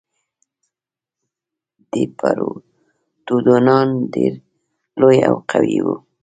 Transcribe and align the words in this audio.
ديپروتودونان 1.91 3.87
ډېر 4.13 4.33
لوی 4.99 5.17
او 5.29 5.35
قوي 5.51 5.79
وو. 5.85 5.95